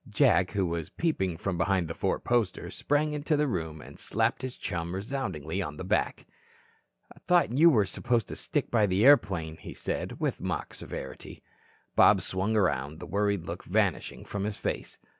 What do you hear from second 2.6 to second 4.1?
sprang into the room, and